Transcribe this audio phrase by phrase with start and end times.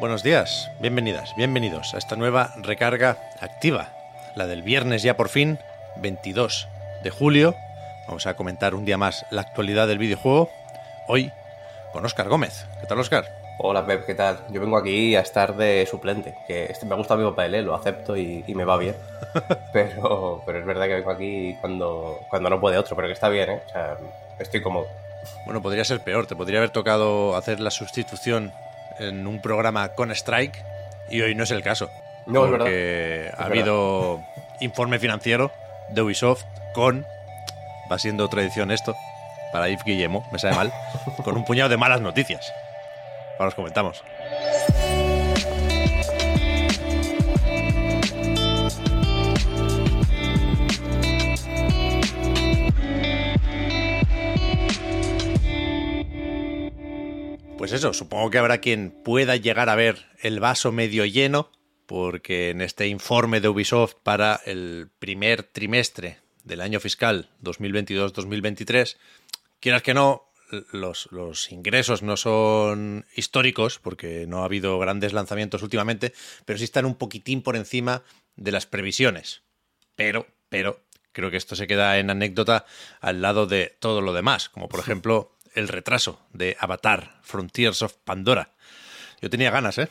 [0.00, 3.88] Buenos días, bienvenidas, bienvenidos a esta nueva recarga activa,
[4.36, 5.58] la del viernes ya por fin,
[5.96, 6.68] 22
[7.02, 7.56] de julio.
[8.06, 10.50] Vamos a comentar un día más la actualidad del videojuego.
[11.08, 11.32] Hoy
[11.92, 12.64] con Óscar Gómez.
[12.80, 13.24] ¿Qué tal, Óscar?
[13.58, 14.38] Hola Pep, ¿qué tal?
[14.50, 17.62] Yo vengo aquí a estar de suplente, que este me gusta mi papel, ¿eh?
[17.62, 18.94] lo acepto y, y me va bien.
[19.72, 23.28] pero, pero es verdad que vengo aquí cuando, cuando no puede otro, pero que está
[23.28, 23.62] bien, ¿eh?
[23.66, 23.98] O sea,
[24.38, 24.86] estoy cómodo.
[25.44, 26.28] Bueno, podría ser peor.
[26.28, 28.52] Te podría haber tocado hacer la sustitución
[28.98, 30.64] en un programa con Strike
[31.10, 31.90] y hoy no es el caso.
[32.26, 33.40] No, es porque verdad.
[33.40, 34.20] ha Es habido
[34.60, 35.50] informe financiero
[35.90, 37.06] de Ubisoft con,
[37.90, 38.94] va siendo otra edición esto,
[39.52, 40.72] para Yves Guillemot, me sabe mal,
[41.24, 42.52] con un puñado de malas noticias.
[43.38, 44.02] Ahora os comentamos.
[57.68, 61.52] Pues eso, supongo que habrá quien pueda llegar a ver el vaso medio lleno,
[61.84, 68.96] porque en este informe de Ubisoft para el primer trimestre del año fiscal 2022-2023,
[69.60, 70.32] quieras que no,
[70.72, 76.14] los, los, ingresos no son históricos, porque no ha habido grandes lanzamientos últimamente,
[76.46, 78.02] pero sí están un poquitín por encima
[78.34, 79.42] de las previsiones.
[79.94, 80.80] Pero, pero,
[81.12, 82.64] creo que esto se queda en anécdota
[83.02, 87.94] al lado de todo lo demás, como por ejemplo el retraso de Avatar, Frontiers of
[88.04, 88.52] Pandora.
[89.20, 89.88] Yo tenía ganas, ¿eh?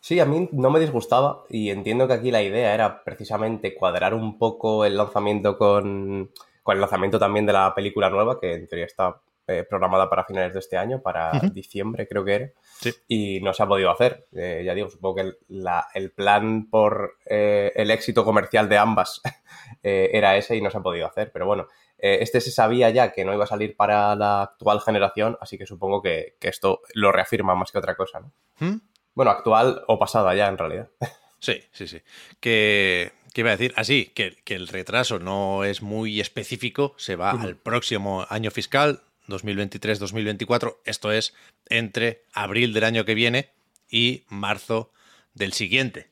[0.00, 4.14] Sí, a mí no me disgustaba y entiendo que aquí la idea era precisamente cuadrar
[4.14, 6.30] un poco el lanzamiento con,
[6.62, 10.24] con el lanzamiento también de la película nueva, que en teoría está eh, programada para
[10.24, 11.52] finales de este año, para uh -huh.
[11.52, 12.50] diciembre creo que era,
[12.80, 12.92] sí.
[13.06, 14.26] y no se ha podido hacer.
[14.32, 18.78] Eh, ya digo, supongo que el, la, el plan por eh, el éxito comercial de
[18.78, 19.22] ambas
[19.82, 21.68] era ese y no se ha podido hacer, pero bueno,
[21.98, 25.56] eh, este se sabía ya que no iba a salir para la actual generación, así
[25.58, 28.32] que supongo que, que esto lo reafirma más que otra cosa, ¿no?
[28.58, 28.80] ¿Mm?
[29.14, 30.88] Bueno, actual o pasada ya, en realidad.
[31.38, 32.00] Sí, sí, sí.
[32.40, 33.74] Que, ¿Qué iba a decir?
[33.76, 37.42] Así, que, que, el retraso no es muy específico, se va uh -huh.
[37.42, 41.34] al próximo año fiscal, 2023-2024, esto es
[41.68, 43.50] entre abril del año que viene
[43.90, 44.90] y marzo
[45.34, 46.08] del siguiente.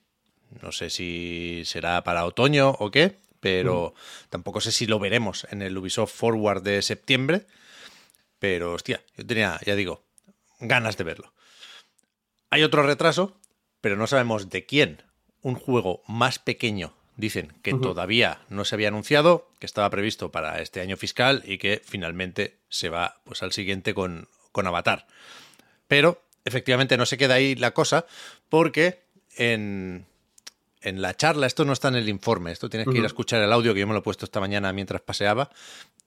[0.63, 4.29] No sé si será para otoño o qué, pero mm.
[4.31, 7.47] tampoco sé si lo veremos en el Ubisoft Forward de septiembre.
[8.39, 10.03] Pero, hostia, yo tenía, ya digo,
[10.61, 11.35] ganas de verlo.
[12.49, 13.39] Hay otro retraso,
[13.83, 15.03] pero no sabemos de quién.
[15.43, 17.83] Un juego más pequeño, dicen, que uh -huh.
[17.83, 22.61] todavía no se había anunciado, que estaba previsto para este año fiscal y que finalmente
[22.71, 25.07] se va pues, al siguiente con, con Avatar.
[25.87, 28.07] Pero, efectivamente, no se queda ahí la cosa,
[28.49, 29.05] porque
[29.37, 30.07] en,
[30.85, 33.41] en la charla, esto no está en el informe, esto tienes que ir a escuchar
[33.41, 35.51] el audio que yo me lo he puesto esta mañana mientras paseaba.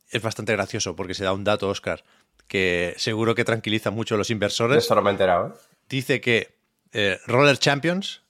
[0.09, 2.03] Es bastante gracioso porque se da un dato, Oscar,
[2.47, 4.85] que seguro que tranquiliza mucho a los inversores.
[4.85, 5.47] Eso no me he enterado.
[5.47, 5.59] ¿eh?
[5.89, 6.55] Dice que
[6.93, 8.21] eh, Roller Champions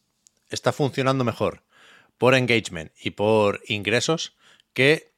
[0.50, 1.64] está funcionando mejor
[2.18, 4.38] por engagement y por ingresos
[4.74, 5.12] que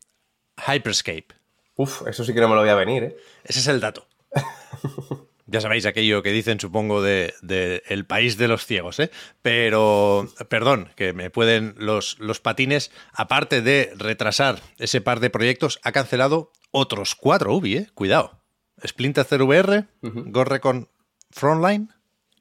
[0.68, 1.28] Hyperscape.
[1.76, 3.18] Uf, eso sí que no me lo voy a venir, ¿eh?
[3.44, 4.08] Ese es el dato.
[5.52, 9.10] Ya sabéis aquello que dicen, supongo, de, de, el país de los ciegos, ¿eh?
[9.42, 15.80] Pero, perdón, que me pueden los, los patines, aparte de retrasar ese par de proyectos,
[15.84, 17.88] ha cancelado otros cuatro Ubi, ¿eh?
[17.96, 18.40] Cuidado.
[18.86, 20.32] Splinter Cell VR, uh -huh.
[20.32, 20.88] Gorrecon
[21.32, 21.90] Frontline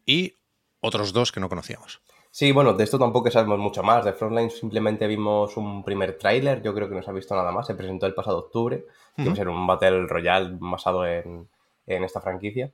[0.04, 0.34] y
[0.80, 2.00] otros dos que no conocíamos.
[2.30, 4.04] Sí, bueno, de esto tampoco sabemos mucho más.
[4.04, 7.50] De Frontline simplemente vimos un primer tráiler, yo creo que no se ha visto nada
[7.52, 7.66] más.
[7.66, 8.84] Se presentó el pasado octubre,
[9.16, 9.28] que uh -huh.
[9.28, 11.48] va a ser un Battle Royale basado en,
[11.88, 12.70] en esta franquicia.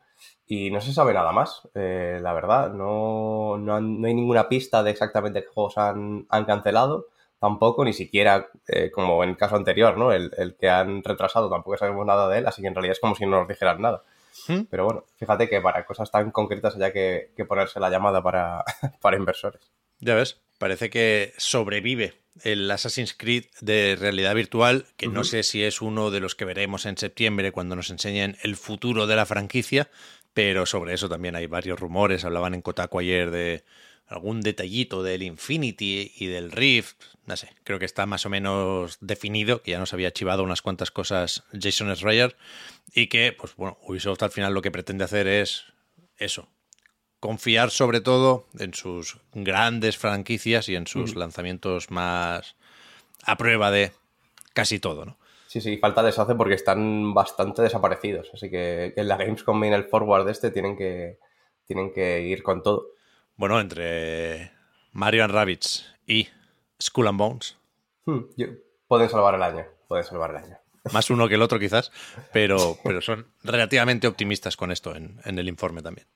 [0.47, 2.73] Y no se sabe nada más, eh, la verdad.
[2.73, 7.07] No, no, han, no, hay ninguna pista de exactamente qué juegos han, han cancelado.
[7.39, 10.13] Tampoco, ni siquiera, eh, como en el caso anterior, ¿no?
[10.13, 13.01] El, el, que han retrasado, tampoco sabemos nada de él, así que en realidad es
[13.01, 14.03] como si no nos dijeran nada.
[14.49, 14.63] ¿Mm?
[14.71, 18.65] Pero bueno, fíjate que para cosas tan concretas haya que, que ponerse la llamada para,
[19.01, 19.71] para inversores.
[20.05, 22.13] Ya ves, parece que sobrevive
[22.43, 25.15] el Assassin's Creed de realidad virtual, que uh -huh.
[25.15, 28.57] no sé si es uno de los que veremos en septiembre cuando nos enseñen el
[28.57, 29.91] futuro de la franquicia,
[30.35, 32.27] pero sobre eso también hay varios rumores.
[32.27, 33.65] Hablaban en Kotaku ayer de
[34.07, 38.99] algún detallito del Infinity y del Rift, no sé, creo que está más o menos
[39.01, 42.37] definido, que ya nos había chivado unas cuantas cosas Jason Schreier
[42.93, 45.65] y que, pues bueno, Ubisoft al final lo que pretende hacer es
[46.19, 46.51] eso,
[47.25, 52.55] confiar sobre todo en sus grandes franquicias y en sus lanzamientos más
[53.25, 53.93] a prueba de
[54.53, 55.17] casi todo, ¿no?
[55.47, 58.29] Sí, sí, falta les hace porque están bastante desaparecidos.
[58.35, 61.19] Así que, en la Gamescom y en el forward este tienen que,
[61.65, 62.89] tienen que ir con todo.
[63.37, 64.53] Bueno, entre
[64.93, 66.29] Mario and Rabbits y
[66.79, 67.57] Skull and Bones.
[68.05, 68.25] Hmm,
[68.87, 70.59] pueden salvar el año, pueden salvar el año.
[70.93, 71.91] Más uno que el otro quizás,
[72.35, 76.07] pero, pero son relativamente optimistas con esto en, el informe también.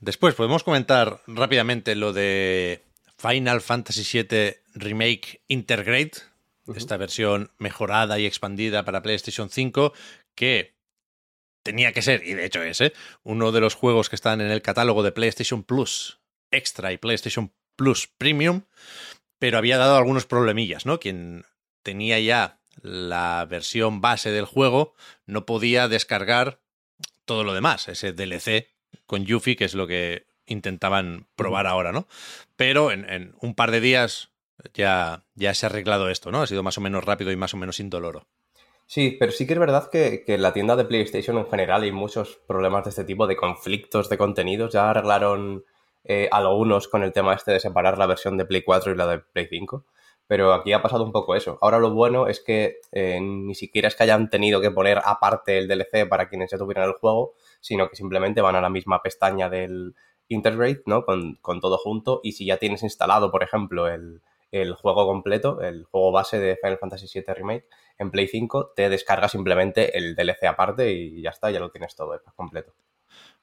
[0.00, 2.84] Después podemos comentar rápidamente lo de
[3.16, 6.12] Final Fantasy VII Remake Intergrade,
[6.76, 9.92] esta versión mejorada y expandida para PlayStation 5,
[10.36, 10.76] que
[11.64, 12.92] tenía que ser, y de hecho es, ¿eh?
[13.24, 16.20] uno de los juegos que están en el catálogo de PlayStation Plus
[16.52, 18.62] Extra y PlayStation Plus Premium,
[19.40, 21.00] pero había dado algunos problemillas, ¿no?
[21.00, 21.44] Quien
[21.82, 24.94] tenía ya la versión base del juego
[25.26, 26.60] no podía descargar
[27.24, 32.06] todo lo demás, ese DLC con Yuffie, que es lo que intentaban probar ahora, ¿no?
[32.56, 34.30] Pero en, en un par de días
[34.74, 36.42] ya, ya se ha arreglado esto, ¿no?
[36.42, 38.26] Ha sido más o menos rápido y más o menos indoloro.
[38.86, 41.92] Sí, pero sí que es verdad que, que la tienda de PlayStation en general hay
[41.92, 44.72] muchos problemas de este tipo, de conflictos de contenidos.
[44.72, 45.64] Ya arreglaron
[46.04, 49.06] eh, algunos con el tema este de separar la versión de Play 4 y la
[49.06, 49.84] de Play 5.
[50.28, 51.58] Pero aquí ha pasado un poco eso.
[51.60, 55.58] Ahora lo bueno es que eh, ni siquiera es que hayan tenido que poner aparte
[55.58, 59.02] el DLC para quienes ya tuvieran el juego, sino que simplemente van a la misma
[59.02, 59.94] pestaña del
[60.28, 61.04] Integrate, ¿no?
[61.04, 62.20] Con, con todo junto.
[62.22, 64.20] Y si ya tienes instalado, por ejemplo, el,
[64.50, 67.66] el juego completo, el juego base de Final Fantasy VII Remake
[67.98, 71.94] en Play 5, te descarga simplemente el DLC aparte y ya está, ya lo tienes
[71.94, 72.74] todo completo.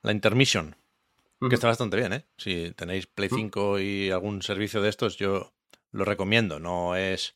[0.02, 0.76] La Intermission,
[1.40, 2.26] que está bastante bien, ¿eh?
[2.38, 5.55] Si tenéis Play 5 y algún servicio de estos, yo
[5.96, 6.60] lo recomiendo.
[6.60, 7.36] No es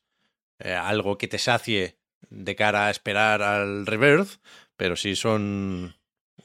[0.59, 1.97] eh, algo que te sacie
[2.29, 4.41] de cara a esperar al Rebirth,
[4.75, 5.95] pero sí son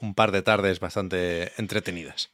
[0.00, 2.30] un par de tardes bastante entretenidas.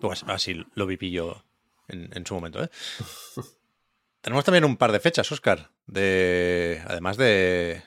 [0.00, 1.44] Pues así lo viví yo
[1.88, 2.70] en, en su momento, ¿eh?
[4.20, 7.82] Tenemos también un par de fechas, Oscar, de además de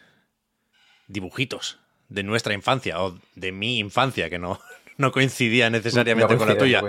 [1.07, 4.59] dibujitos de nuestra infancia o de mi infancia, que no,
[4.99, 6.83] no coincidía necesariamente con la tuya.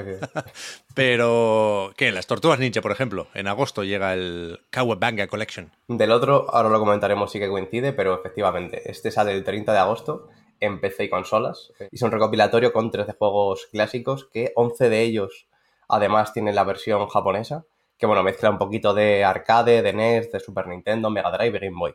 [0.94, 2.12] Pero, ¿qué?
[2.12, 3.28] Las Tortugas Ninja, por ejemplo.
[3.34, 5.70] En agosto llega el Kawabanga Collection.
[5.88, 9.78] Del otro, ahora lo comentaremos, sí que coincide, pero efectivamente, este sale el 30 de
[9.78, 10.28] agosto
[10.58, 11.72] en PC y consolas.
[11.90, 15.46] Y es un recopilatorio con 13 juegos clásicos que 11 de ellos
[15.88, 17.64] además tienen la versión japonesa
[18.00, 21.60] que bueno, mezcla un poquito de arcade, de NES, de Super Nintendo, Mega Drive y
[21.60, 21.94] Game Boy.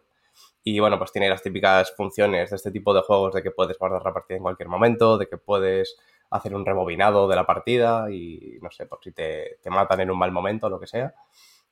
[0.63, 3.77] Y bueno, pues tiene las típicas funciones de este tipo de juegos de que puedes
[3.77, 5.95] guardar la partida en cualquier momento, de que puedes
[6.31, 10.11] hacer un rebobinado de la partida y no sé, por si te, te matan en
[10.11, 11.13] un mal momento o lo que sea.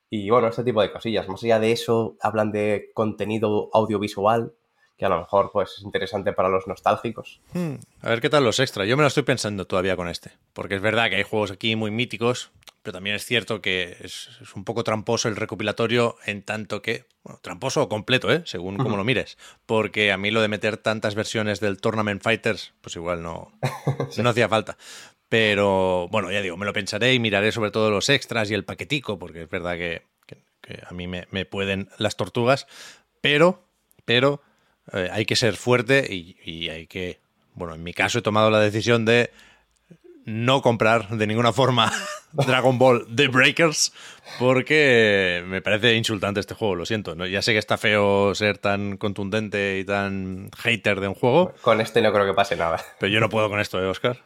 [0.09, 1.27] Y bueno, este tipo de cosillas.
[1.27, 4.53] Más allá de eso, hablan de contenido audiovisual,
[4.97, 7.41] que a lo mejor pues es interesante para los nostálgicos.
[7.53, 8.87] Hmm, a ver qué tal los extras.
[8.87, 11.75] Yo me lo estoy pensando todavía con este, porque es verdad que hay juegos aquí
[11.75, 12.51] muy míticos,
[12.83, 17.39] pero también es cierto que es, un poco tramposo el recopilatorio en tanto que, bueno,
[17.41, 18.43] tramposo o completo, ¿eh?
[18.45, 22.73] según como lo mires, porque a mí lo de meter tantas versiones del Tournament Fighters,
[22.81, 23.51] pues igual no,
[24.17, 24.77] no hacía falta.
[25.29, 28.65] Pero bueno, ya digo, me lo pensaré y miraré sobre todo los extras y el
[28.65, 30.03] paquetico, porque es verdad que,
[30.87, 32.67] a mí me, me pueden las tortugas,
[33.21, 33.65] pero,
[34.05, 34.41] pero
[34.91, 37.19] eh, hay que ser fuerte y, hay que,
[37.53, 39.31] bueno, en mi caso he tomado la decisión de
[40.25, 41.91] no comprar de ninguna forma
[42.31, 43.93] Dragon Ball The Breakers
[44.39, 47.15] porque me parece insultante este juego, lo siento.
[47.15, 47.25] ¿no?
[47.25, 51.53] Ya sé que está feo ser tan contundente y tan hater de un juego.
[51.61, 52.81] Con este no creo que pase nada.
[52.99, 54.17] Pero yo no puedo con esto, ¿eh, Oscar?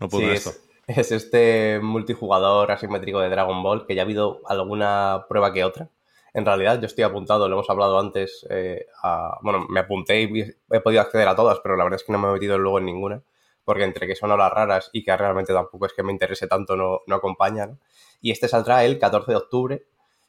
[0.00, 0.50] No puedo con esto.
[0.86, 5.64] Es, es este multijugador asimétrico de Dragon Ball que ya ha habido alguna prueba que
[5.64, 5.90] otra
[6.36, 10.42] en realidad yo estoy apuntado, lo hemos hablado antes, eh, a, bueno, me apunté y
[10.70, 12.78] he podido acceder a todas, pero la verdad es que no me he metido luego
[12.78, 13.22] en ninguna,
[13.64, 16.76] porque entre que son horas raras y que realmente tampoco es que me interese tanto,
[16.76, 17.80] no, no acompañan.
[18.20, 19.86] Y este saldrá el 14 de octubre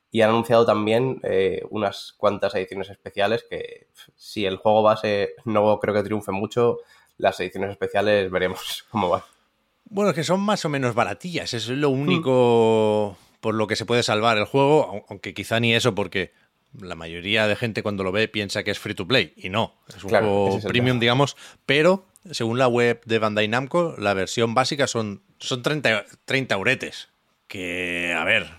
[0.10, 5.78] y han anunciado también eh, unas cuantas ediciones especiales que si el juego base no
[5.80, 6.78] creo que triunfe mucho,
[7.18, 9.24] las ediciones especiales veremos cómo van.
[9.90, 14.04] Bueno, que son más o menos baratillas, es lo único por lo que se puede
[14.04, 16.34] salvar el juego, aunque quizá ni eso porque
[16.82, 19.80] la mayoría de gente cuando lo ve piensa que es free to play y no,
[19.88, 24.86] es un juego premium, digamos, pero según la web de Bandai Namco, la versión básica
[24.86, 27.08] son, son 30, 30 euretes,
[27.48, 28.52] que a ver,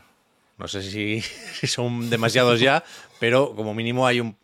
[0.56, 1.20] no sé si,
[1.66, 2.82] son demasiados ya,
[3.20, 4.38] pero como mínimo hay un,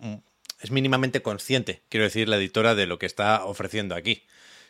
[0.60, 4.24] es mínimamente consciente, quiero decir, la editora de lo que está ofreciendo aquí.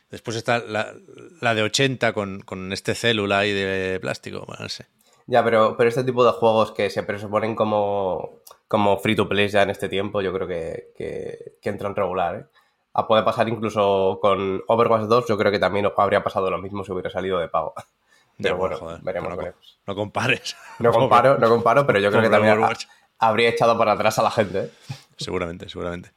[0.09, 4.87] Después está la, de 80 con, con este célula ahí de plástico, no sé.
[5.27, 9.49] Ya, pero, pero este tipo de juegos que se presuponen como, como free to play
[9.49, 12.37] ya en este tiempo, yo creo que, que, que entran regular.
[12.37, 12.45] ¿eh?
[12.93, 16.85] Ah, puede pasar incluso con Overwatch 2, yo creo que también habría pasado lo mismo
[16.85, 17.75] si hubiera salido de pago.
[18.41, 19.79] Pero bueno, veremos, no, veremos.
[19.87, 20.57] No compares.
[20.79, 22.61] No comparo, no comparo, pero yo creo que también
[23.19, 24.65] habría echado para atrás a la gente.
[24.65, 24.71] ¿eh?
[25.17, 26.13] Seguramente, seguramente.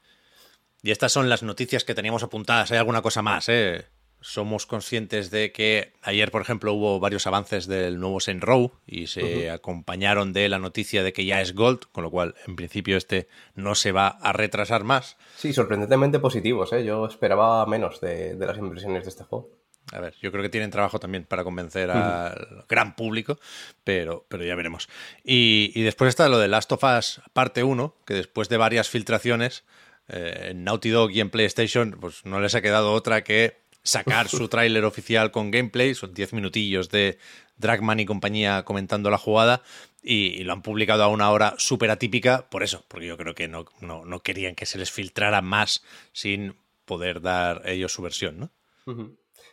[0.82, 2.72] Y estas son las noticias que teníamos apuntadas.
[2.72, 3.86] Hay alguna cosa más, ¿eh?
[4.22, 9.08] Somos conscientes de que ayer, por ejemplo, hubo varios avances del nuevo Saint Row y
[9.08, 12.98] se acompañaron de la noticia de que ya es Gold, con lo cual, en principio,
[12.98, 15.18] este no se va a retrasar más.
[15.36, 16.84] Sí, sorprendentemente positivos, ¿eh?
[16.84, 19.50] Yo esperaba menos de, las impresiones de este juego.
[19.94, 23.40] A ver, yo creo que tienen trabajo también para convencer al gran público,
[23.86, 24.90] pero, pero ya veremos.
[25.24, 28.90] Y, y, después está lo de Last of Us parte 1, que después de varias
[28.90, 29.64] filtraciones
[30.10, 34.27] eh, en Naughty Dog y en PlayStation, pues no les ha quedado otra que sacar
[34.27, 37.17] su tráiler oficial con gameplay, son 10 minutillos de
[37.58, 39.63] Dragman y compañía comentando la jugada
[40.03, 43.48] y, lo han publicado a una hora súper atípica por eso, porque yo creo que
[43.48, 48.51] no, no, querían que se les filtrara más sin poder dar ellos su versión, ¿no?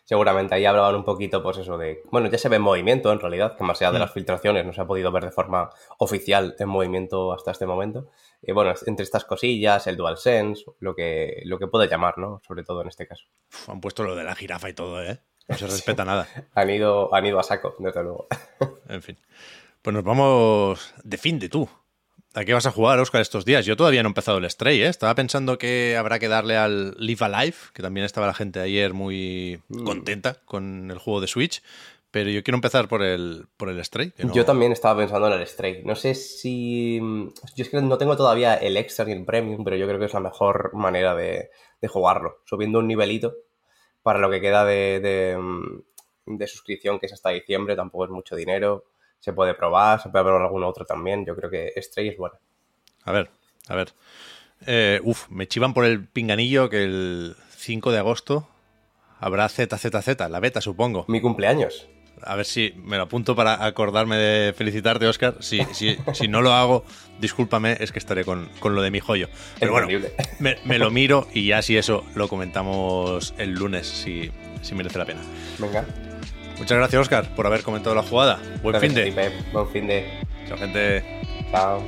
[0.05, 2.03] Seguramente ahí hablaban un poquito, pues eso de.
[2.11, 4.03] Bueno, ya se ve en movimiento en realidad, que más allá de mm.
[4.03, 8.11] las filtraciones no se ha podido ver de forma oficial en movimiento hasta este momento.
[8.43, 12.41] Y bueno, entre estas cosillas, el DualSense, lo que, lo que puede llamar, ¿no?
[12.47, 13.25] Sobre todo en este caso.
[13.69, 15.21] han puesto lo de la jirafa y todo, ¿eh?
[15.49, 16.29] No se respeta nada.
[16.55, 18.27] Han ido, han ido a saco, desde luego.
[18.89, 19.19] en fin.
[19.83, 21.69] Pues nos vamos de fin de tú.
[22.37, 23.65] ¿A qué vas a jugar, Oscar, estos días?
[23.65, 24.89] Yo todavía no he empezado el Stray, ¿eh?
[24.89, 28.93] Estaba pensando que habrá que darle al Live Alive, que también estaba la gente ayer
[28.93, 29.85] muy mm.
[29.85, 31.63] contenta con el juego de Switch,
[32.11, 34.13] pero yo quiero empezar por el, por el Stray.
[34.33, 35.85] Yo también estaba pensando en el Stray.
[35.85, 36.99] No sé si...
[37.55, 40.07] Yo es que no tengo todavía el Extra ni el Premium, pero yo creo que
[40.07, 41.51] es la mejor manera de,
[41.87, 43.33] jugarlo, subiendo un nivelito
[44.03, 44.99] para lo que queda de,
[46.27, 48.87] de suscripción, que es hasta diciembre, tampoco es mucho dinero
[49.25, 51.25] se puede probar, se puede probar algún otro también.
[51.25, 52.35] Yo creo que Stray es bueno.
[53.05, 53.31] A ver,
[53.69, 53.95] a ver.
[54.67, 58.47] Eh, uf, me chivan por el pinganillo que el 5 de agosto
[59.19, 61.07] habrá ZZZ, la beta, supongo.
[61.09, 61.89] Mi cumpleaños.
[62.23, 65.37] A ver si me lo apunto para acordarme de felicitarte, Oscar.
[65.41, 66.85] Si, si, si no lo hago,
[67.19, 69.29] discúlpame, es que estaré con, lo de mi joyo.
[69.59, 69.89] Pero bueno,
[70.39, 74.99] me, me, lo miro y ya si eso lo comentamos el lunes, si, si merece
[74.99, 75.23] la pena.
[75.59, 75.87] Venga.
[76.59, 78.41] Muchas gracias, Oscar, por haber comentado la jugada.
[78.63, 79.33] Buen fin de.
[79.53, 80.07] Buen fin de.
[80.47, 81.03] Chao, gente.
[81.51, 81.83] Chao.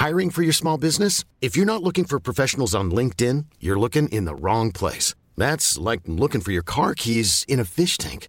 [0.00, 1.24] Hiring for your small business?
[1.42, 5.14] If you're not looking for professionals on LinkedIn, you're looking in the wrong place.
[5.36, 8.28] That's like looking for your car keys in a fish tank.